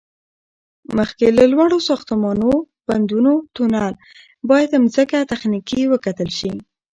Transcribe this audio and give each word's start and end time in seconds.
مخکې 0.97 1.25
له 1.37 1.43
لوړو 1.51 1.77
ساختمانو، 1.89 2.51
بندونو، 2.87 3.33
تونل، 3.55 3.93
باید 4.49 4.69
ځمکه 4.95 5.17
تخنیکی 5.31 5.81
وکتل 5.93 6.29
شي 6.39 6.53